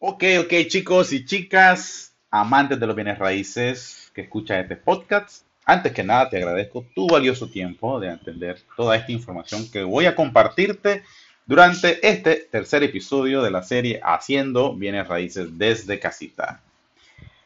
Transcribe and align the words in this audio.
Ok, 0.00 0.22
ok, 0.44 0.52
chicos 0.68 1.12
y 1.12 1.24
chicas, 1.24 2.14
amantes 2.30 2.78
de 2.78 2.86
los 2.86 2.94
bienes 2.94 3.18
raíces 3.18 4.12
que 4.14 4.20
escuchan 4.20 4.60
este 4.60 4.76
podcast. 4.76 5.44
Antes 5.64 5.92
que 5.92 6.04
nada, 6.04 6.30
te 6.30 6.36
agradezco 6.36 6.86
tu 6.94 7.08
valioso 7.08 7.50
tiempo 7.50 7.98
de 7.98 8.10
entender 8.10 8.60
toda 8.76 8.94
esta 8.94 9.10
información 9.10 9.68
que 9.68 9.82
voy 9.82 10.06
a 10.06 10.14
compartirte 10.14 11.02
durante 11.46 12.06
este 12.08 12.36
tercer 12.36 12.84
episodio 12.84 13.42
de 13.42 13.50
la 13.50 13.64
serie 13.64 14.00
Haciendo 14.04 14.72
bienes 14.76 15.08
raíces 15.08 15.58
desde 15.58 15.98
casita. 15.98 16.60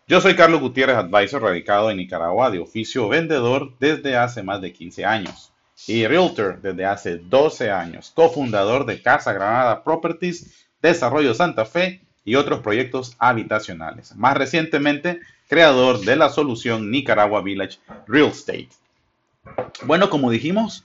Yo 0.07 0.21
soy 0.21 0.37
Carlos 0.37 0.61
Gutiérrez, 0.61 0.97
advisor 0.97 1.41
radicado 1.41 1.91
en 1.91 1.97
Nicaragua 1.97 2.51
de 2.51 2.59
oficio 2.59 3.09
vendedor 3.09 3.73
desde 3.81 4.15
hace 4.15 4.43
más 4.43 4.61
de 4.61 4.75
15 4.75 5.07
años 5.07 5.55
y 5.87 6.07
realtor 6.07 6.61
desde 6.61 6.85
hace 6.85 7.17
12 7.17 7.71
años, 7.71 8.13
cofundador 8.15 8.85
de 8.85 9.01
Casa 9.01 9.33
Granada 9.33 9.83
Properties, 9.83 10.69
Desarrollo 10.83 11.33
Santa 11.33 11.65
Fe 11.65 12.03
y 12.25 12.37
otros 12.37 12.61
proyectos 12.61 13.17
habitacionales. 13.19 14.15
Más 14.17 14.37
recientemente, 14.37 15.21
creador 15.49 16.01
de 16.01 16.17
la 16.17 16.29
solución 16.29 16.91
Nicaragua 16.91 17.43
Village 17.43 17.79
Real 18.07 18.29
Estate. 18.29 18.71
Bueno, 19.85 20.09
como 20.09 20.31
dijimos 20.31 20.85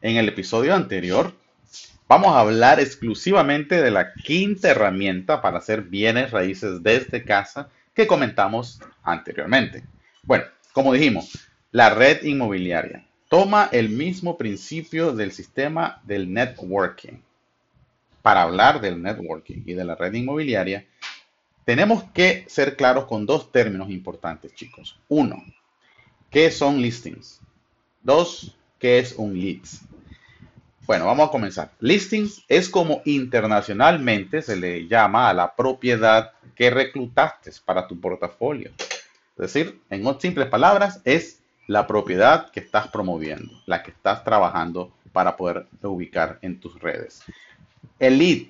en 0.00 0.16
el 0.16 0.28
episodio 0.28 0.74
anterior, 0.74 1.32
vamos 2.08 2.34
a 2.34 2.40
hablar 2.40 2.80
exclusivamente 2.80 3.80
de 3.80 3.90
la 3.90 4.12
quinta 4.14 4.70
herramienta 4.70 5.40
para 5.40 5.58
hacer 5.58 5.82
bienes 5.82 6.30
raíces 6.30 6.82
desde 6.82 7.24
casa 7.24 7.68
que 7.94 8.06
comentamos 8.06 8.80
anteriormente. 9.02 9.84
Bueno, 10.24 10.44
como 10.72 10.92
dijimos, 10.92 11.48
la 11.70 11.90
red 11.90 12.22
inmobiliaria 12.24 13.06
toma 13.28 13.68
el 13.72 13.88
mismo 13.88 14.36
principio 14.36 15.12
del 15.12 15.32
sistema 15.32 16.02
del 16.04 16.32
networking 16.32 17.18
para 18.22 18.42
hablar 18.42 18.80
del 18.80 19.02
networking 19.02 19.62
y 19.66 19.74
de 19.74 19.84
la 19.84 19.94
red 19.94 20.14
inmobiliaria, 20.14 20.86
tenemos 21.64 22.04
que 22.12 22.44
ser 22.48 22.76
claros 22.76 23.04
con 23.04 23.26
dos 23.26 23.52
términos 23.52 23.90
importantes, 23.90 24.54
chicos. 24.54 24.98
Uno, 25.08 25.44
¿qué 26.30 26.50
son 26.50 26.80
listings? 26.80 27.40
Dos, 28.02 28.56
¿qué 28.78 28.98
es 28.98 29.14
un 29.16 29.38
leads? 29.38 29.82
Bueno, 30.86 31.06
vamos 31.06 31.28
a 31.28 31.30
comenzar. 31.30 31.70
Listings 31.78 32.44
es 32.48 32.68
como 32.68 33.02
internacionalmente 33.04 34.42
se 34.42 34.56
le 34.56 34.88
llama 34.88 35.28
a 35.28 35.34
la 35.34 35.54
propiedad 35.54 36.32
que 36.56 36.70
reclutaste 36.70 37.52
para 37.64 37.86
tu 37.86 38.00
portafolio. 38.00 38.70
Es 39.38 39.54
decir, 39.54 39.80
en 39.90 40.20
simples 40.20 40.48
palabras, 40.48 41.00
es 41.04 41.40
la 41.68 41.86
propiedad 41.86 42.50
que 42.50 42.60
estás 42.60 42.88
promoviendo, 42.88 43.52
la 43.66 43.82
que 43.82 43.92
estás 43.92 44.24
trabajando 44.24 44.92
para 45.12 45.36
poder 45.36 45.66
ubicar 45.82 46.38
en 46.42 46.58
tus 46.58 46.78
redes. 46.80 47.22
El 48.02 48.18
lead, 48.18 48.48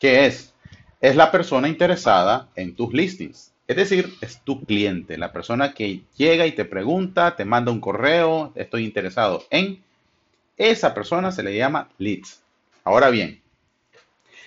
¿qué 0.00 0.26
es? 0.26 0.52
Es 1.00 1.14
la 1.14 1.30
persona 1.30 1.68
interesada 1.68 2.48
en 2.56 2.74
tus 2.74 2.92
listings. 2.92 3.52
Es 3.68 3.76
decir, 3.76 4.12
es 4.20 4.40
tu 4.42 4.64
cliente, 4.64 5.16
la 5.16 5.32
persona 5.32 5.74
que 5.74 6.02
llega 6.16 6.44
y 6.44 6.50
te 6.50 6.64
pregunta, 6.64 7.36
te 7.36 7.44
manda 7.44 7.70
un 7.70 7.80
correo, 7.80 8.50
estoy 8.56 8.84
interesado 8.84 9.44
en. 9.50 9.80
Esa 10.56 10.92
persona 10.92 11.30
se 11.30 11.44
le 11.44 11.56
llama 11.56 11.88
leads. 11.98 12.42
Ahora 12.82 13.10
bien, 13.10 13.40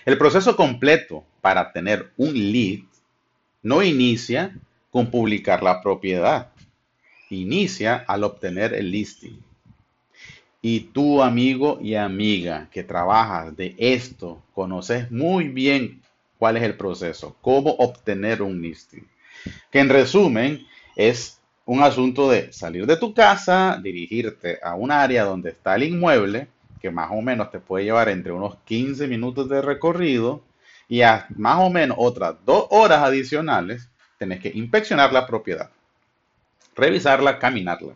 el 0.04 0.18
proceso 0.18 0.58
completo 0.58 1.24
para 1.40 1.72
tener 1.72 2.12
un 2.18 2.34
lead 2.34 2.80
no 3.62 3.82
inicia 3.82 4.54
con 4.92 5.10
publicar 5.10 5.64
la 5.64 5.82
propiedad. 5.82 6.50
Inicia 7.30 8.04
al 8.10 8.26
obtener 8.26 8.74
el 8.74 8.92
listing. 8.92 9.42
Y 10.66 10.80
tú, 10.80 11.22
amigo 11.22 11.78
y 11.82 11.96
amiga 11.96 12.70
que 12.72 12.86
trabajas 12.86 13.54
de 13.58 13.76
esto, 13.78 14.42
conoces 14.54 15.12
muy 15.12 15.50
bien 15.50 16.02
cuál 16.38 16.56
es 16.56 16.64
el 16.64 16.78
proceso, 16.78 17.36
cómo 17.42 17.72
obtener 17.72 18.42
un 18.42 18.62
listing. 18.62 19.06
Que 19.70 19.80
en 19.80 19.90
resumen 19.90 20.66
es 20.96 21.38
un 21.66 21.84
asunto 21.84 22.30
de 22.30 22.54
salir 22.54 22.86
de 22.86 22.96
tu 22.96 23.14
casa, 23.14 23.78
dirigirte 23.84 24.58
a 24.64 24.76
un 24.76 24.90
área 24.90 25.26
donde 25.26 25.50
está 25.50 25.76
el 25.76 25.84
inmueble, 25.84 26.48
que 26.82 26.90
más 26.90 27.10
o 27.12 27.22
menos 27.22 27.52
te 27.52 27.60
puede 27.60 27.84
llevar 27.84 28.08
entre 28.08 28.32
unos 28.32 28.56
15 28.64 29.06
minutos 29.08 29.50
de 29.50 29.62
recorrido, 29.62 30.44
y 30.88 31.02
a 31.02 31.28
más 31.36 31.60
o 31.60 31.70
menos 31.70 31.98
otras 32.00 32.36
dos 32.46 32.68
horas 32.70 33.04
adicionales, 33.04 33.90
tenés 34.18 34.40
que 34.40 34.54
inspeccionar 34.56 35.12
la 35.12 35.28
propiedad, 35.28 35.72
revisarla, 36.74 37.38
caminarla. 37.38 37.96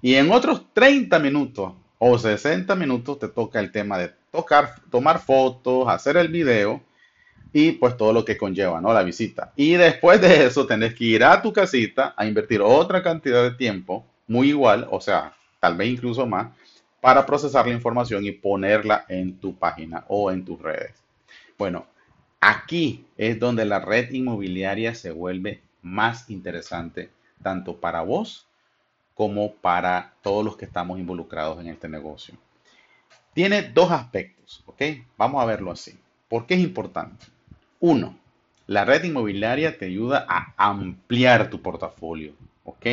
Y 0.00 0.14
en 0.14 0.30
otros 0.30 0.72
30 0.72 1.18
minutos 1.18 1.72
o 1.98 2.18
60 2.18 2.74
minutos 2.74 3.18
te 3.18 3.28
toca 3.28 3.60
el 3.60 3.72
tema 3.72 3.98
de 3.98 4.12
tocar, 4.30 4.74
tomar 4.90 5.18
fotos, 5.18 5.88
hacer 5.88 6.16
el 6.16 6.28
video 6.28 6.82
y 7.52 7.72
pues 7.72 7.96
todo 7.96 8.12
lo 8.12 8.24
que 8.24 8.36
conlleva, 8.36 8.80
¿no? 8.80 8.92
La 8.92 9.02
visita. 9.02 9.52
Y 9.56 9.74
después 9.74 10.20
de 10.20 10.46
eso 10.46 10.66
tenés 10.66 10.94
que 10.94 11.04
ir 11.04 11.24
a 11.24 11.40
tu 11.40 11.52
casita 11.52 12.14
a 12.16 12.26
invertir 12.26 12.60
otra 12.60 13.02
cantidad 13.02 13.42
de 13.42 13.52
tiempo, 13.52 14.04
muy 14.26 14.48
igual, 14.48 14.86
o 14.90 15.00
sea, 15.00 15.32
tal 15.60 15.76
vez 15.76 15.88
incluso 15.88 16.26
más, 16.26 16.48
para 17.00 17.24
procesar 17.24 17.66
la 17.66 17.72
información 17.72 18.24
y 18.24 18.32
ponerla 18.32 19.04
en 19.08 19.38
tu 19.38 19.54
página 19.54 20.04
o 20.08 20.30
en 20.30 20.44
tus 20.44 20.60
redes. 20.60 20.92
Bueno, 21.56 21.86
aquí 22.40 23.06
es 23.16 23.38
donde 23.38 23.64
la 23.64 23.78
red 23.78 24.10
inmobiliaria 24.10 24.94
se 24.94 25.12
vuelve 25.12 25.62
más 25.82 26.28
interesante, 26.28 27.10
tanto 27.42 27.76
para 27.76 28.02
vos 28.02 28.46
como 29.16 29.54
para 29.54 30.12
todos 30.22 30.44
los 30.44 30.58
que 30.58 30.66
estamos 30.66 31.00
involucrados 31.00 31.58
en 31.58 31.68
este 31.68 31.88
negocio. 31.88 32.34
Tiene 33.32 33.62
dos 33.62 33.90
aspectos, 33.90 34.62
¿ok? 34.66 34.82
Vamos 35.16 35.42
a 35.42 35.46
verlo 35.46 35.72
así. 35.72 35.98
¿Por 36.28 36.46
qué 36.46 36.54
es 36.54 36.60
importante? 36.60 37.24
Uno, 37.80 38.18
la 38.66 38.84
red 38.84 39.04
inmobiliaria 39.04 39.78
te 39.78 39.86
ayuda 39.86 40.26
a 40.28 40.52
ampliar 40.58 41.48
tu 41.48 41.62
portafolio, 41.62 42.34
¿ok? 42.64 42.86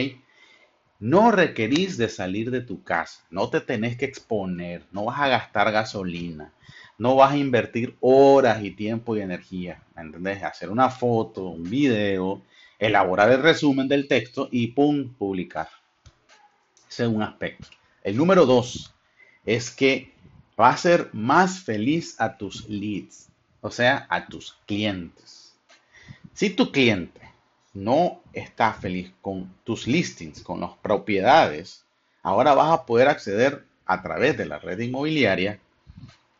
No 1.01 1.31
requerís 1.31 1.97
de 1.97 2.07
salir 2.07 2.51
de 2.51 2.61
tu 2.61 2.83
casa, 2.83 3.25
no 3.29 3.49
te 3.49 3.59
tenés 3.59 3.97
que 3.97 4.05
exponer, 4.05 4.85
no 4.93 5.05
vas 5.05 5.19
a 5.19 5.27
gastar 5.27 5.73
gasolina, 5.73 6.53
no 6.97 7.17
vas 7.17 7.33
a 7.33 7.37
invertir 7.37 7.97
horas 7.99 8.63
y 8.63 8.71
tiempo 8.71 9.17
y 9.17 9.19
energía, 9.19 9.83
¿me 9.93 10.03
entendés? 10.03 10.41
Hacer 10.41 10.69
una 10.69 10.89
foto, 10.89 11.47
un 11.47 11.69
video, 11.69 12.41
elaborar 12.79 13.29
el 13.29 13.41
resumen 13.41 13.89
del 13.89 14.07
texto 14.07 14.47
y 14.51 14.67
pum, 14.67 15.13
publicar. 15.15 15.67
Es 16.99 17.07
un 17.07 17.23
aspecto. 17.23 17.67
El 18.03 18.17
número 18.17 18.45
dos 18.45 18.93
es 19.45 19.71
que 19.71 20.11
va 20.59 20.69
a 20.69 20.77
ser 20.77 21.09
más 21.11 21.59
feliz 21.59 22.15
a 22.19 22.37
tus 22.37 22.67
leads, 22.69 23.29
o 23.61 23.71
sea, 23.71 24.05
a 24.09 24.27
tus 24.27 24.57
clientes. 24.67 25.55
Si 26.33 26.51
tu 26.51 26.71
cliente 26.71 27.21
no 27.73 28.21
está 28.31 28.73
feliz 28.73 29.11
con 29.21 29.51
tus 29.63 29.87
listings, 29.87 30.41
con 30.41 30.59
las 30.61 30.71
propiedades, 30.83 31.83
ahora 32.21 32.53
vas 32.53 32.71
a 32.71 32.85
poder 32.85 33.07
acceder 33.07 33.65
a 33.85 34.03
través 34.03 34.37
de 34.37 34.45
la 34.45 34.59
red 34.59 34.79
inmobiliaria 34.79 35.59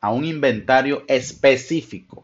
a 0.02 0.12
un 0.12 0.26
inventario 0.26 1.04
específico 1.08 2.24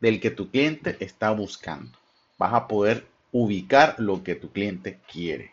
del 0.00 0.20
que 0.20 0.30
tu 0.30 0.50
cliente 0.50 0.96
está 1.00 1.32
buscando. 1.32 1.98
Vas 2.38 2.54
a 2.54 2.68
poder 2.68 3.06
ubicar 3.32 3.96
lo 3.98 4.22
que 4.22 4.34
tu 4.36 4.52
cliente 4.52 5.00
quiere. 5.10 5.50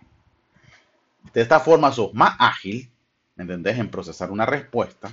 De 1.34 1.42
esta 1.42 1.60
forma 1.60 1.92
sos 1.92 2.14
más 2.14 2.36
ágil, 2.40 2.90
¿me 3.36 3.44
entendés? 3.44 3.78
En 3.78 3.90
procesar 3.90 4.32
una 4.32 4.46
respuesta 4.46 5.12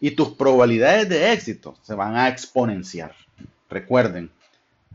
y 0.00 0.12
tus 0.12 0.30
probabilidades 0.30 1.08
de 1.08 1.32
éxito 1.32 1.76
se 1.82 1.94
van 1.94 2.16
a 2.16 2.28
exponenciar. 2.28 3.14
Recuerden, 3.68 4.30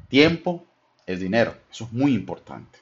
tiempo 0.08 0.66
es 1.06 1.20
dinero. 1.20 1.56
Eso 1.72 1.86
es 1.86 1.92
muy 1.92 2.14
importante. 2.14 2.80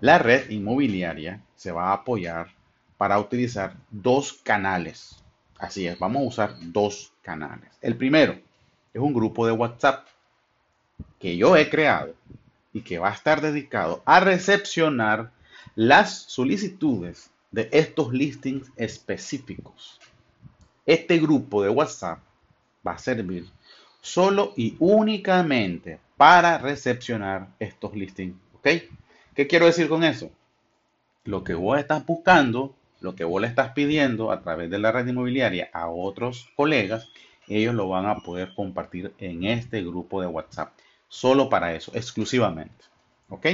La 0.00 0.18
red 0.18 0.50
inmobiliaria 0.50 1.40
se 1.54 1.70
va 1.72 1.90
a 1.90 1.94
apoyar 1.94 2.48
para 2.96 3.18
utilizar 3.18 3.74
dos 3.90 4.32
canales. 4.32 5.22
Así 5.58 5.86
es, 5.86 5.98
vamos 5.98 6.22
a 6.22 6.26
usar 6.26 6.56
dos 6.60 7.12
canales. 7.22 7.70
El 7.80 7.96
primero 7.96 8.38
es 8.92 9.00
un 9.00 9.14
grupo 9.14 9.46
de 9.46 9.52
WhatsApp 9.52 10.06
que 11.18 11.36
yo 11.36 11.56
he 11.56 11.70
creado 11.70 12.14
y 12.72 12.80
que 12.80 12.98
va 12.98 13.10
a 13.10 13.14
estar 13.14 13.40
dedicado 13.40 14.02
a 14.04 14.20
recepcionar 14.20 15.30
las 15.74 16.22
solicitudes 16.22 17.30
de 17.50 17.68
estos 17.72 18.12
listings 18.12 18.70
específicos. 18.76 20.00
Este 20.86 21.18
grupo 21.18 21.62
de 21.62 21.70
WhatsApp 21.70 22.18
va 22.86 22.92
a 22.92 22.98
servir 22.98 23.46
solo 24.00 24.52
y 24.56 24.76
únicamente 24.80 26.00
para 26.16 26.58
recepcionar 26.58 27.48
estos 27.58 27.94
listings. 27.94 28.36
¿Ok? 28.54 28.68
¿Qué 29.34 29.46
quiero 29.46 29.66
decir 29.66 29.88
con 29.88 30.04
eso? 30.04 30.30
Lo 31.24 31.44
que 31.44 31.54
vos 31.54 31.78
estás 31.78 32.04
buscando, 32.04 32.74
lo 33.00 33.14
que 33.14 33.24
vos 33.24 33.40
le 33.40 33.46
estás 33.46 33.72
pidiendo 33.72 34.32
a 34.32 34.42
través 34.42 34.70
de 34.70 34.78
la 34.78 34.92
red 34.92 35.06
inmobiliaria 35.06 35.70
a 35.72 35.88
otros 35.88 36.48
colegas, 36.56 37.08
ellos 37.48 37.74
lo 37.74 37.88
van 37.88 38.06
a 38.06 38.16
poder 38.16 38.54
compartir 38.54 39.12
en 39.18 39.44
este 39.44 39.82
grupo 39.82 40.20
de 40.20 40.26
WhatsApp. 40.26 40.72
Solo 41.08 41.48
para 41.48 41.74
eso, 41.74 41.92
exclusivamente. 41.94 42.84
¿Ok? 43.28 43.46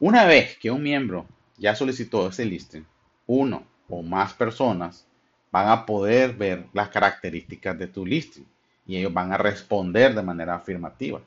Una 0.00 0.24
vez 0.24 0.58
que 0.58 0.70
un 0.70 0.82
miembro 0.82 1.26
ya 1.56 1.74
solicitó 1.74 2.28
ese 2.28 2.44
listing, 2.44 2.84
uno 3.26 3.64
o 3.88 4.02
más 4.02 4.34
personas 4.34 5.06
van 5.50 5.68
a 5.68 5.86
poder 5.86 6.34
ver 6.34 6.66
las 6.72 6.88
características 6.88 7.78
de 7.78 7.86
tu 7.86 8.04
listing 8.04 8.46
y 8.86 8.96
ellos 8.96 9.12
van 9.12 9.32
a 9.32 9.38
responder 9.38 10.14
de 10.14 10.22
manera 10.22 10.56
afirmativa. 10.56 11.20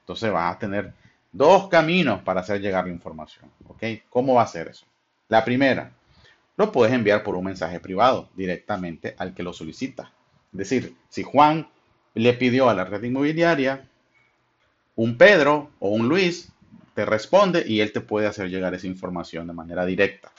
Entonces 0.00 0.30
vas 0.30 0.54
a 0.54 0.58
tener 0.58 0.92
dos 1.32 1.68
caminos 1.68 2.22
para 2.22 2.40
hacer 2.40 2.60
llegar 2.60 2.86
la 2.86 2.92
información. 2.92 3.50
¿Ok? 3.66 3.82
¿Cómo 4.10 4.34
va 4.34 4.42
a 4.42 4.46
ser 4.46 4.68
eso? 4.68 4.84
La 5.28 5.44
primera, 5.44 5.92
lo 6.56 6.70
puedes 6.70 6.94
enviar 6.94 7.22
por 7.22 7.34
un 7.34 7.44
mensaje 7.44 7.80
privado 7.80 8.28
directamente 8.36 9.14
al 9.18 9.34
que 9.34 9.42
lo 9.42 9.52
solicita. 9.52 10.12
Es 10.52 10.58
decir, 10.58 10.94
si 11.08 11.22
Juan 11.22 11.68
le 12.14 12.34
pidió 12.34 12.68
a 12.68 12.74
la 12.74 12.84
red 12.84 13.02
inmobiliaria, 13.02 13.88
un 14.94 15.16
Pedro 15.18 15.70
o 15.80 15.88
un 15.88 16.08
Luis 16.08 16.52
te 16.94 17.04
responde 17.04 17.64
y 17.66 17.80
él 17.80 17.92
te 17.92 18.00
puede 18.00 18.26
hacer 18.26 18.48
llegar 18.48 18.74
esa 18.74 18.86
información 18.86 19.46
de 19.46 19.52
manera 19.52 19.84
directa. 19.84 20.32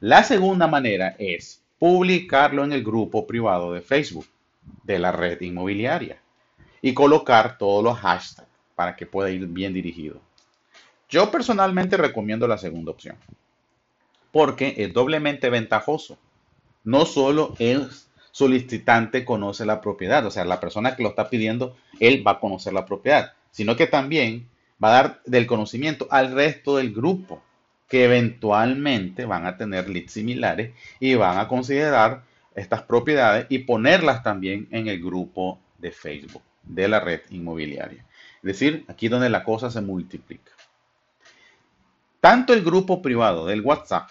La 0.00 0.24
segunda 0.24 0.66
manera 0.66 1.16
es 1.18 1.62
publicarlo 1.78 2.64
en 2.64 2.72
el 2.72 2.82
grupo 2.82 3.26
privado 3.26 3.72
de 3.72 3.82
Facebook 3.82 4.26
de 4.84 4.98
la 4.98 5.12
red 5.12 5.40
inmobiliaria 5.40 6.20
y 6.80 6.94
colocar 6.94 7.58
todos 7.58 7.82
los 7.82 7.98
hashtags 7.98 8.48
para 8.74 8.96
que 8.96 9.06
pueda 9.06 9.30
ir 9.30 9.46
bien 9.46 9.72
dirigido. 9.72 10.20
Yo 11.08 11.30
personalmente 11.30 11.96
recomiendo 11.96 12.46
la 12.48 12.58
segunda 12.58 12.92
opción 12.92 13.16
porque 14.32 14.74
es 14.78 14.92
doblemente 14.92 15.50
ventajoso. 15.50 16.18
No 16.84 17.04
solo 17.04 17.54
el 17.58 17.88
solicitante 18.32 19.24
conoce 19.24 19.64
la 19.64 19.80
propiedad, 19.80 20.26
o 20.26 20.30
sea, 20.30 20.44
la 20.44 20.58
persona 20.58 20.96
que 20.96 21.02
lo 21.02 21.10
está 21.10 21.28
pidiendo, 21.28 21.76
él 22.00 22.26
va 22.26 22.32
a 22.32 22.40
conocer 22.40 22.72
la 22.72 22.86
propiedad, 22.86 23.34
sino 23.50 23.76
que 23.76 23.86
también 23.86 24.48
va 24.82 24.88
a 24.88 25.02
dar 25.02 25.22
del 25.26 25.46
conocimiento 25.46 26.08
al 26.10 26.32
resto 26.32 26.76
del 26.76 26.92
grupo, 26.92 27.42
que 27.88 28.04
eventualmente 28.04 29.26
van 29.26 29.46
a 29.46 29.56
tener 29.56 29.88
leads 29.88 30.12
similares 30.12 30.72
y 30.98 31.14
van 31.14 31.38
a 31.38 31.48
considerar 31.48 32.22
estas 32.54 32.82
propiedades 32.82 33.46
y 33.48 33.60
ponerlas 33.60 34.22
también 34.22 34.68
en 34.70 34.88
el 34.88 35.02
grupo 35.02 35.60
de 35.78 35.90
Facebook 35.90 36.42
de 36.62 36.88
la 36.88 37.00
red 37.00 37.20
inmobiliaria. 37.30 38.04
Es 38.36 38.42
decir, 38.42 38.84
aquí 38.88 39.08
donde 39.08 39.28
la 39.28 39.44
cosa 39.44 39.70
se 39.70 39.80
multiplica. 39.80 40.52
Tanto 42.20 42.52
el 42.54 42.62
grupo 42.62 43.02
privado 43.02 43.46
del 43.46 43.62
WhatsApp 43.62 44.08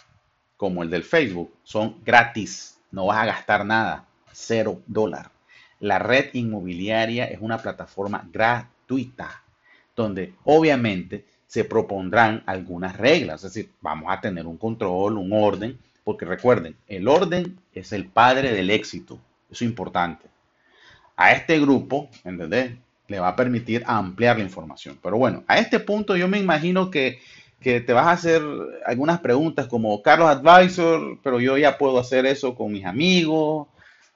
como 0.58 0.84
el 0.84 0.90
del 0.90 1.04
Facebook 1.04 1.54
son 1.64 2.04
gratis. 2.04 2.80
No 2.92 3.08
vas 3.08 3.18
a 3.18 3.26
gastar 3.26 3.66
nada. 3.66 4.06
Cero 4.32 4.82
dólar. 4.86 5.32
La 5.80 5.98
red 5.98 6.30
inmobiliaria 6.34 7.26
es 7.26 7.40
una 7.42 7.58
plataforma 7.58 8.28
gratuita 8.32 9.42
donde 10.02 10.34
obviamente 10.44 11.26
se 11.52 11.66
propondrán 11.66 12.44
algunas 12.46 12.98
reglas. 12.98 13.44
Es 13.44 13.54
decir, 13.54 13.72
vamos 13.82 14.06
a 14.10 14.22
tener 14.22 14.48
un 14.48 14.58
control, 14.58 15.18
un 15.18 15.34
orden, 15.34 15.78
porque 16.06 16.24
recuerden, 16.24 16.78
el 16.88 17.10
orden 17.10 17.58
es 17.74 17.92
el 17.92 18.06
padre 18.06 18.54
del 18.54 18.70
éxito. 18.70 19.16
Eso 19.52 19.66
es 19.66 19.70
importante. 19.70 20.28
A 21.18 21.34
este 21.34 21.60
grupo, 21.60 22.10
¿entendés? 22.24 22.72
Le 23.08 23.20
va 23.20 23.28
a 23.28 23.36
permitir 23.36 23.84
ampliar 23.86 24.38
la 24.38 24.44
información. 24.44 24.98
Pero 25.04 25.18
bueno, 25.18 25.44
a 25.46 25.60
este 25.60 25.82
punto 25.82 26.16
yo 26.16 26.30
me 26.30 26.40
imagino 26.40 26.90
que, 26.90 27.20
te 27.62 27.94
vas 27.94 28.08
a 28.08 28.12
hacer 28.14 28.42
algunas 28.86 29.20
preguntas 29.20 29.68
como 29.68 30.02
Carlos 30.02 30.30
Advisor, 30.30 31.20
pero 31.22 31.40
yo 31.40 31.58
ya 31.58 31.78
puedo 31.78 32.00
hacer 32.00 32.26
eso 32.26 32.56
con 32.56 32.72
mis 32.72 32.86
amigos, 32.86 33.68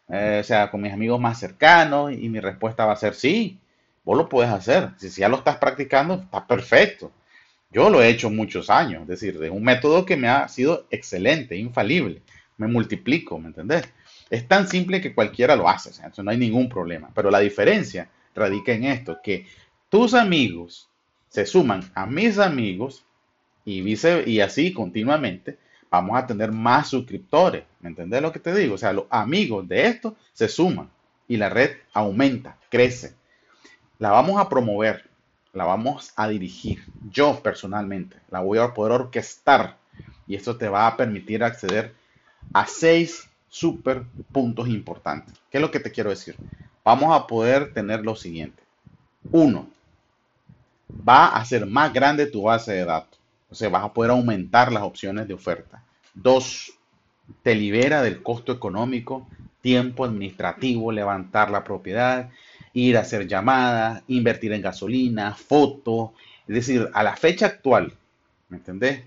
eh, 0.07 0.39
o 0.41 0.43
sea, 0.43 0.71
con 0.71 0.81
mis 0.81 0.93
amigos 0.93 1.19
más 1.19 1.37
cercanos, 1.37 2.13
y 2.13 2.29
mi 2.29 2.39
respuesta 2.39 2.85
va 2.85 2.93
a 2.93 2.95
ser 2.95 3.13
sí, 3.13 3.59
vos 4.05 4.17
lo 4.17 4.29
puedes 4.29 4.51
hacer. 4.51 4.91
Si, 4.97 5.09
ya 5.09 5.27
lo 5.27 5.37
estás 5.37 5.57
practicando, 5.57 6.13
está 6.15 6.45
perfecto. 6.47 7.11
Yo 7.71 7.89
lo 7.89 8.01
he 8.01 8.09
hecho 8.09 8.29
muchos 8.29 8.69
años, 8.69 9.01
es 9.01 9.07
decir, 9.07 9.37
es 9.43 9.51
un 9.51 9.63
método 9.63 10.05
que 10.05 10.15
me 10.15 10.29
ha 10.29 10.47
sido 10.47 10.85
excelente, 10.91 11.57
infalible. 11.57 12.21
Me 12.57 12.67
multiplico, 12.67 13.37
¿me 13.37 13.47
entendés? 13.47 13.83
Es 14.29 14.47
tan 14.47 14.67
simple 14.67 15.01
que 15.01 15.13
cualquiera 15.13 15.55
lo 15.55 15.67
hace, 15.67 15.89
o 16.17 16.23
no 16.23 16.31
hay 16.31 16.37
ningún 16.37 16.69
problema. 16.69 17.11
Pero 17.13 17.29
la 17.29 17.39
diferencia 17.39 18.09
radica 18.33 18.71
en 18.71 18.85
esto, 18.85 19.17
que 19.21 19.45
tus 19.89 20.13
amigos 20.13 20.89
se 21.27 21.45
suman 21.45 21.81
a 21.95 22.05
mis 22.05 22.37
amigos 22.39 23.03
y, 23.65 23.81
vice, 23.81 24.23
y 24.25 24.39
así 24.39 24.71
continuamente 24.71 25.57
vamos 25.89 26.17
a 26.17 26.25
tener 26.25 26.51
más 26.51 26.89
suscriptores. 26.89 27.63
¿Me 27.81 27.89
entendés 27.89 28.21
lo 28.21 28.31
que 28.31 28.39
te 28.39 28.53
digo? 28.55 28.75
O 28.75 28.77
sea, 28.77 28.93
los 28.93 29.05
amigos 29.09 29.67
de 29.67 29.87
esto 29.87 30.15
se 30.31 30.47
suman 30.47 30.89
y 31.27 31.37
la 31.37 31.49
red 31.49 31.71
aumenta, 31.93 32.57
crece. 32.69 33.15
La 33.99 34.11
vamos 34.11 34.39
a 34.39 34.49
promover 34.49 35.09
la 35.55 35.63
vamos 35.63 36.11
a 36.15 36.27
dirigir. 36.27 36.83
Yo 37.09 37.41
personalmente 37.41 38.17
la 38.29 38.41
voy 38.41 38.59
a 38.59 38.73
poder 38.73 38.91
orquestar 38.91 39.77
y 40.27 40.35
esto 40.35 40.57
te 40.57 40.67
va 40.67 40.85
a 40.85 40.97
permitir 40.97 41.43
acceder 41.43 41.95
a 42.53 42.67
seis 42.67 43.27
super 43.49 44.03
puntos 44.31 44.67
importantes. 44.67 45.33
¿Qué 45.49 45.57
es 45.57 45.61
lo 45.61 45.71
que 45.71 45.79
te 45.79 45.91
quiero 45.91 46.09
decir? 46.09 46.35
Vamos 46.83 47.15
a 47.15 47.25
poder 47.25 47.73
tener 47.73 48.03
lo 48.03 48.15
siguiente. 48.15 48.61
Uno, 49.31 49.67
va 51.07 51.27
a 51.27 51.45
ser 51.45 51.65
más 51.65 51.91
grande 51.93 52.27
tu 52.27 52.43
base 52.43 52.73
de 52.73 52.85
datos. 52.85 53.17
O 53.49 53.55
sea, 53.55 53.69
vas 53.69 53.85
a 53.85 53.93
poder 53.93 54.11
aumentar 54.11 54.71
las 54.71 54.83
opciones 54.83 55.27
de 55.27 55.33
oferta. 55.33 55.81
Dos, 56.13 56.73
te 57.43 57.55
libera 57.55 58.01
del 58.01 58.21
costo 58.21 58.51
económico, 58.51 59.25
tiempo 59.61 60.03
administrativo, 60.03 60.91
levantar 60.91 61.49
la 61.49 61.63
propiedad 61.63 62.29
ir 62.75 62.97
a 62.97 63.01
hacer 63.01 63.25
llamadas, 63.25 64.03
invertir 64.07 64.53
en 64.53 64.61
gasolina, 64.61 65.33
fotos. 65.33 66.11
Es 66.47 66.55
decir, 66.55 66.89
a 66.93 67.01
la 67.01 67.15
fecha 67.15 67.47
actual, 67.47 67.93
¿me 68.49 68.57
entendés? 68.57 69.01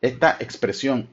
Esta 0.00 0.36
expresión 0.38 1.08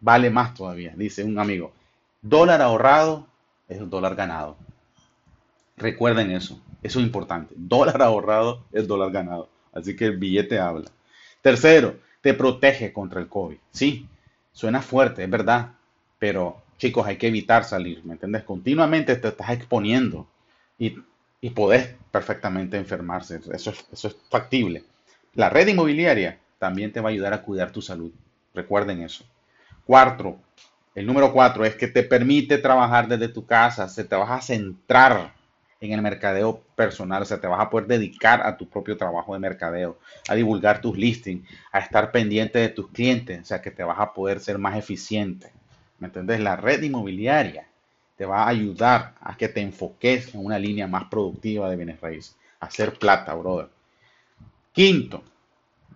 vale 0.00 0.30
más 0.30 0.54
todavía, 0.54 0.92
dice 0.94 1.24
un 1.24 1.38
amigo. 1.38 1.72
Dólar 2.20 2.60
ahorrado 2.60 3.26
es 3.68 3.78
dólar 3.90 4.14
ganado. 4.14 4.56
Recuerden 5.78 6.30
eso, 6.30 6.60
eso 6.82 7.00
es 7.00 7.06
importante. 7.06 7.54
Dólar 7.56 8.02
ahorrado 8.02 8.62
es 8.72 8.86
dólar 8.86 9.10
ganado. 9.10 9.48
Así 9.72 9.96
que 9.96 10.04
el 10.04 10.18
billete 10.18 10.58
habla. 10.58 10.90
Tercero, 11.40 11.96
te 12.20 12.34
protege 12.34 12.92
contra 12.92 13.20
el 13.20 13.28
COVID. 13.28 13.56
Sí, 13.70 14.06
suena 14.52 14.82
fuerte, 14.82 15.24
es 15.24 15.30
verdad, 15.30 15.72
pero 16.18 16.62
chicos, 16.76 17.06
hay 17.06 17.16
que 17.16 17.28
evitar 17.28 17.64
salir, 17.64 18.04
¿me 18.04 18.12
entendés? 18.12 18.42
Continuamente 18.42 19.16
te 19.16 19.28
estás 19.28 19.50
exponiendo 19.50 20.26
y 20.78 20.96
y 21.40 21.50
podés 21.50 21.94
perfectamente 22.10 22.76
enfermarse. 22.76 23.40
Eso 23.52 23.70
es, 23.70 23.86
eso 23.92 24.08
es 24.08 24.16
factible. 24.30 24.84
La 25.34 25.50
red 25.50 25.68
inmobiliaria 25.68 26.38
también 26.58 26.92
te 26.92 27.00
va 27.00 27.10
a 27.10 27.12
ayudar 27.12 27.34
a 27.34 27.42
cuidar 27.42 27.70
tu 27.70 27.82
salud. 27.82 28.12
Recuerden 28.54 29.02
eso. 29.02 29.24
Cuarto, 29.84 30.40
el 30.94 31.06
número 31.06 31.32
cuatro 31.32 31.64
es 31.64 31.76
que 31.76 31.88
te 31.88 32.02
permite 32.02 32.58
trabajar 32.58 33.06
desde 33.06 33.28
tu 33.28 33.44
casa. 33.44 33.88
Se 33.88 34.04
te 34.04 34.16
vas 34.16 34.30
a 34.30 34.40
centrar 34.40 35.34
en 35.80 35.92
el 35.92 36.02
mercadeo 36.02 36.62
personal. 36.74 37.22
O 37.22 37.26
sea, 37.26 37.40
te 37.40 37.46
vas 37.46 37.60
a 37.60 37.68
poder 37.68 37.86
dedicar 37.86 38.46
a 38.46 38.56
tu 38.56 38.68
propio 38.68 38.96
trabajo 38.96 39.34
de 39.34 39.40
mercadeo, 39.40 39.98
a 40.28 40.34
divulgar 40.34 40.80
tus 40.80 40.96
listings, 40.96 41.46
a 41.70 41.80
estar 41.80 42.12
pendiente 42.12 42.58
de 42.58 42.70
tus 42.70 42.88
clientes. 42.90 43.42
O 43.42 43.44
sea, 43.44 43.60
que 43.60 43.70
te 43.70 43.84
vas 43.84 43.98
a 43.98 44.14
poder 44.14 44.40
ser 44.40 44.58
más 44.58 44.76
eficiente. 44.76 45.52
¿Me 45.98 46.08
entendés? 46.08 46.40
La 46.40 46.56
red 46.56 46.82
inmobiliaria 46.82 47.68
te 48.16 48.24
va 48.24 48.44
a 48.44 48.48
ayudar 48.48 49.14
a 49.20 49.36
que 49.36 49.48
te 49.48 49.60
enfoques 49.60 50.34
en 50.34 50.44
una 50.44 50.58
línea 50.58 50.86
más 50.86 51.04
productiva 51.04 51.68
de 51.70 51.76
bienes 51.76 52.00
raíces, 52.00 52.36
hacer 52.60 52.98
plata, 52.98 53.34
brother. 53.34 53.68
Quinto, 54.72 55.22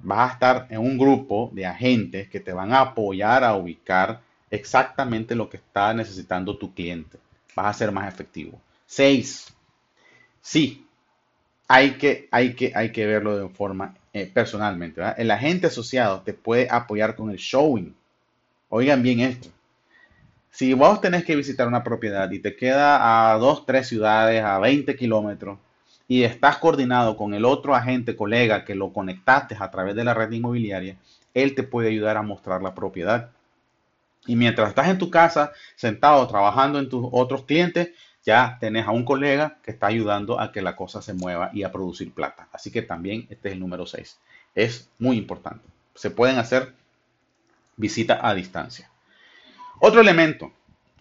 vas 0.03 0.31
a 0.31 0.33
estar 0.35 0.67
en 0.71 0.81
un 0.81 0.99
grupo 0.99 1.51
de 1.53 1.67
agentes 1.67 2.29
que 2.29 2.41
te 2.41 2.53
van 2.53 2.73
a 2.73 2.81
apoyar 2.81 3.45
a 3.45 3.55
ubicar 3.57 4.21
exactamente 4.51 5.35
lo 5.35 5.49
que 5.49 5.59
está 5.59 5.95
necesitando 5.95 6.57
tu 6.57 6.75
cliente. 6.75 7.19
Vas 7.55 7.67
a 7.67 7.79
ser 7.79 7.93
más 7.93 8.13
efectivo. 8.13 8.61
Seis, 8.87 9.55
sí, 10.41 10.87
hay 11.69 11.93
que, 11.93 12.29
hay 12.31 12.55
que, 12.55 12.73
hay 12.75 12.91
que 12.91 13.07
verlo 13.07 13.37
de 13.37 13.49
forma 13.55 13.95
eh, 14.13 14.27
personalmente. 14.27 15.01
El 15.17 15.31
agente 15.31 15.69
asociado 15.69 16.23
te 16.23 16.35
puede 16.35 16.69
apoyar 16.71 17.15
con 17.15 17.31
el 17.31 17.37
showing. 17.37 17.95
Oigan 18.69 19.03
bien 19.03 19.21
esto. 19.21 19.49
Si 20.51 20.75
vos 20.75 21.01
tenés 21.01 21.25
que 21.25 21.37
visitar 21.37 21.69
una 21.69 21.85
propiedad 21.85 22.31
y 22.31 22.41
te 22.41 22.57
queda 22.57 23.33
a 23.33 23.39
dos, 23.39 23.67
tres 23.67 23.89
ciudades, 23.89 24.43
a 24.43 24.59
20 24.59 24.97
kilómetros, 24.97 25.59
y 26.09 26.25
estás 26.25 26.59
coordinado 26.59 27.17
con 27.17 27.35
el 27.35 27.45
otro 27.45 27.75
agente, 27.75 28.17
colega, 28.17 28.65
que 28.65 28.75
lo 28.75 28.93
conectaste 28.93 29.57
a 29.59 29.71
través 29.71 29.95
de 29.95 30.03
la 30.03 30.13
red 30.13 30.33
inmobiliaria, 30.33 30.97
él 31.35 31.55
te 31.55 31.63
puede 31.63 31.91
ayudar 31.91 32.17
a 32.17 32.23
mostrar 32.23 32.63
la 32.63 32.75
propiedad. 32.75 33.31
Y 34.27 34.35
mientras 34.35 34.71
estás 34.71 34.89
en 34.89 34.99
tu 34.99 35.09
casa, 35.09 35.53
sentado, 35.77 36.27
trabajando 36.27 36.81
en 36.81 36.89
tus 36.89 37.09
otros 37.13 37.45
clientes, 37.45 37.91
ya 38.25 38.59
tenés 38.61 38.87
a 38.87 38.91
un 38.91 39.05
colega 39.05 39.59
que 39.63 39.71
está 39.71 39.87
ayudando 39.87 40.41
a 40.41 40.51
que 40.53 40.63
la 40.63 40.77
cosa 40.77 41.01
se 41.01 41.15
mueva 41.15 41.51
y 41.55 41.63
a 41.63 41.71
producir 41.73 42.13
plata. 42.13 42.49
Así 42.53 42.71
que 42.71 42.83
también 42.83 43.27
este 43.31 43.49
es 43.49 43.55
el 43.55 43.61
número 43.61 43.87
6. 43.87 44.19
Es 44.55 44.91
muy 44.99 45.17
importante. 45.17 45.65
Se 45.95 46.11
pueden 46.11 46.39
hacer 46.39 46.75
visitas 47.77 48.19
a 48.21 48.35
distancia. 48.35 48.91
Otro 49.81 50.01
elemento 50.01 50.53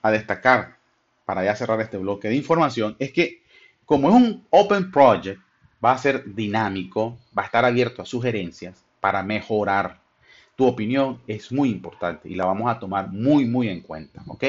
a 0.02 0.12
destacar 0.12 0.78
para 1.26 1.44
ya 1.44 1.56
cerrar 1.56 1.80
este 1.82 1.98
bloque 1.98 2.30
de 2.30 2.36
información 2.36 2.96
es 3.00 3.12
que 3.12 3.44
como 3.86 4.10
es 4.10 4.16
un 4.16 4.46
open 4.50 4.92
project, 4.92 5.42
va 5.84 5.92
a 5.92 5.98
ser 5.98 6.34
dinámico, 6.34 7.18
va 7.38 7.44
a 7.44 7.46
estar 7.46 7.66
abierto 7.66 8.02
a 8.02 8.06
sugerencias 8.06 8.84
para 9.00 9.24
mejorar. 9.24 10.00
Tu 10.56 10.66
opinión 10.66 11.22
es 11.28 11.52
muy 11.52 11.70
importante 11.70 12.30
y 12.30 12.36
la 12.36 12.46
vamos 12.46 12.70
a 12.70 12.80
tomar 12.80 13.10
muy, 13.10 13.46
muy 13.46 13.70
en 13.70 13.82
cuenta, 13.82 14.22
¿ok? 14.28 14.44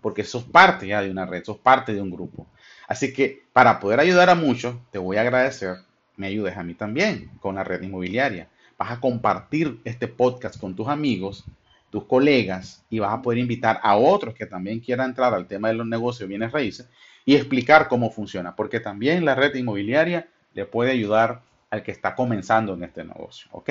Porque 0.00 0.24
sos 0.24 0.44
parte 0.44 0.86
ya 0.86 1.02
de 1.02 1.10
una 1.10 1.26
red, 1.26 1.44
sos 1.44 1.58
parte 1.58 1.92
de 1.92 2.00
un 2.00 2.10
grupo. 2.10 2.46
Así 2.86 3.12
que 3.12 3.42
para 3.52 3.80
poder 3.80 4.00
ayudar 4.00 4.30
a 4.30 4.34
muchos, 4.34 4.76
te 4.90 4.98
voy 4.98 5.16
a 5.16 5.22
agradecer 5.22 5.78
me 6.18 6.26
ayudes 6.26 6.56
a 6.56 6.64
mí 6.64 6.74
también 6.74 7.30
con 7.40 7.54
la 7.54 7.64
red 7.64 7.80
inmobiliaria. 7.80 8.48
Vas 8.76 8.92
a 8.92 9.00
compartir 9.00 9.80
este 9.84 10.08
podcast 10.08 10.60
con 10.60 10.74
tus 10.74 10.88
amigos, 10.88 11.44
tus 11.90 12.04
colegas 12.04 12.84
y 12.90 12.98
vas 12.98 13.12
a 13.12 13.22
poder 13.22 13.38
invitar 13.38 13.80
a 13.82 13.96
otros 13.96 14.34
que 14.34 14.46
también 14.46 14.80
quieran 14.80 15.10
entrar 15.10 15.34
al 15.34 15.46
tema 15.46 15.68
de 15.68 15.74
los 15.74 15.86
negocios 15.86 16.28
bienes 16.28 16.52
raíces 16.52 16.88
y 17.24 17.34
explicar 17.34 17.88
cómo 17.88 18.10
funciona, 18.10 18.54
porque 18.56 18.80
también 18.80 19.24
la 19.24 19.34
red 19.34 19.54
inmobiliaria 19.54 20.28
le 20.54 20.64
puede 20.64 20.92
ayudar 20.92 21.42
al 21.70 21.82
que 21.82 21.92
está 21.92 22.14
comenzando 22.14 22.74
en 22.74 22.84
este 22.84 23.04
negocio, 23.04 23.48
¿ok? 23.52 23.70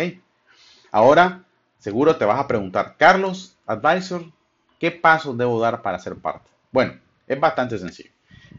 Ahora, 0.91 1.43
seguro 1.79 2.15
te 2.15 2.25
vas 2.25 2.39
a 2.39 2.47
preguntar, 2.47 2.95
Carlos, 2.97 3.55
advisor, 3.65 4.25
¿qué 4.79 4.91
pasos 4.91 5.37
debo 5.37 5.59
dar 5.59 5.81
para 5.81 5.99
ser 5.99 6.15
parte? 6.15 6.49
Bueno, 6.71 6.93
es 7.27 7.39
bastante 7.39 7.77
sencillo. 7.77 8.11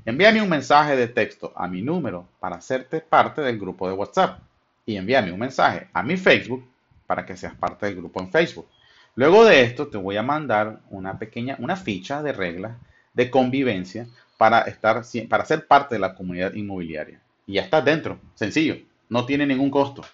Envíame 0.05 0.43
un 0.43 0.49
mensaje 0.49 0.97
de 0.97 1.09
texto 1.09 1.53
a 1.55 1.69
mi 1.69 1.83
número 1.83 2.27
para 2.41 2.57
hacerte 2.57 3.01
parte 3.01 3.41
del 3.41 3.59
grupo 3.59 3.89
de 3.89 3.95
WhatsApp 3.95 4.41
y 4.85 4.97
envíame 4.97 5.33
un 5.33 5.39
mensaje 5.39 5.89
a 5.93 6.03
mi 6.03 6.17
Facebook 6.17 6.67
para 7.07 7.25
que 7.25 7.37
seas 7.37 7.55
parte 7.55 7.87
del 7.87 7.97
grupo 7.97 8.21
en 8.21 8.31
Facebook. 8.31 8.67
Luego 9.19 9.45
de 9.45 9.63
esto 9.63 9.89
te 9.89 9.99
voy 9.99 10.17
a 10.17 10.23
mandar 10.23 10.79
una 10.91 11.19
pequeña, 11.19 11.57
una 11.59 11.75
ficha 11.75 12.23
de 12.23 12.33
reglas 12.33 12.77
de 13.15 13.33
convivencia 13.33 14.07
para 14.37 14.61
estar, 14.61 15.03
para 15.29 15.45
ser 15.45 15.67
parte 15.67 15.97
de 15.97 15.99
la 15.99 16.15
comunidad 16.15 16.55
inmobiliaria. 16.55 17.21
Y 17.45 17.55
ya 17.55 17.63
estás 17.63 17.85
dentro, 17.85 18.21
sencillo, 18.37 18.77
no 19.09 19.27
tiene 19.27 19.45
ningún 19.45 19.73
costo. 19.73 20.05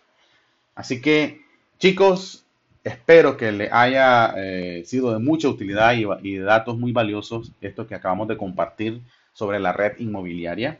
Así 0.75 1.03
que, 1.03 1.43
chicos, 1.79 2.47
espero 2.83 3.37
que 3.37 3.53
le 3.53 3.69
haya 3.71 4.33
eh, 4.39 4.85
sido 4.87 5.13
de 5.13 5.19
mucha 5.19 5.51
utilidad 5.51 5.93
y, 5.93 6.07
y 6.27 6.37
de 6.37 6.45
datos 6.45 6.79
muy 6.79 6.93
valiosos 6.93 7.53
esto 7.61 7.87
que 7.87 7.95
acabamos 7.95 8.27
de 8.29 8.39
compartir 8.39 9.03
sobre 9.35 9.61
la 9.61 9.75
red 9.75 9.99
inmobiliaria. 9.99 10.79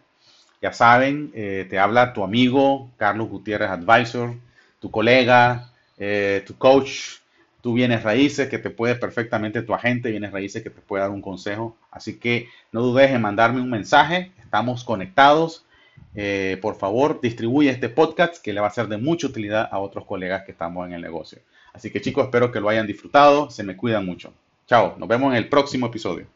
Ya 0.63 0.73
saben, 0.73 1.31
eh, 1.35 1.67
te 1.69 1.79
habla 1.79 2.15
tu 2.15 2.25
amigo 2.25 2.91
Carlos 2.97 3.29
Gutiérrez 3.29 3.69
Advisor, 3.69 4.35
tu 4.81 4.91
colega, 4.91 5.71
eh, 5.99 6.43
tu 6.47 6.57
coach, 6.57 7.23
tu 7.65 7.73
bienes 7.73 8.03
raíces, 8.03 8.51
que 8.51 8.59
te 8.59 8.69
puede 8.69 8.95
perfectamente, 8.95 9.63
tu 9.63 9.73
agente 9.73 10.11
bienes 10.11 10.33
raíces, 10.33 10.63
que 10.63 10.69
te 10.69 10.83
puede 10.83 11.03
dar 11.03 11.11
un 11.11 11.23
consejo. 11.23 11.75
Así 11.91 12.19
que 12.19 12.51
no 12.73 12.83
dudes 12.83 13.11
en 13.11 13.23
mandarme 13.23 13.63
un 13.63 13.71
mensaje, 13.71 14.33
estamos 14.43 14.85
conectados. 14.85 15.65
Eh, 16.15 16.59
por 16.61 16.77
favor, 16.77 17.23
distribuye 17.23 17.71
este 17.71 17.89
podcast 17.89 18.37
que 18.43 18.53
le 18.53 18.61
va 18.61 18.67
a 18.67 18.71
ser 18.71 18.89
de 18.89 18.99
mucha 18.99 19.29
utilidad 19.29 19.67
a 19.73 19.79
otros 19.79 20.05
colegas 20.05 20.43
que 20.45 20.53
estamos 20.53 20.87
en 20.87 20.93
el 20.93 21.01
negocio. 21.01 21.39
Así 21.73 21.91
que 21.91 22.03
chicos, 22.03 22.27
espero 22.27 22.53
que 22.53 22.61
lo 22.61 22.69
hayan 22.69 22.87
disfrutado. 22.87 23.49
Se 23.49 23.65
me 23.65 23.79
cuidan 23.79 24.05
mucho. 24.05 24.35
Chao, 24.67 24.97
nos 24.99 25.09
vemos 25.09 25.33
en 25.33 25.39
el 25.39 25.49
próximo 25.49 25.87
episodio. 25.87 26.27